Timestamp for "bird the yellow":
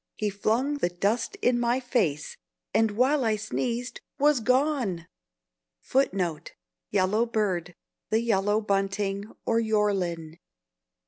7.27-8.61